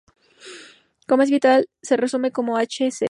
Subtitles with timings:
[1.07, 2.89] Como es habitual, se resumen como "h.c.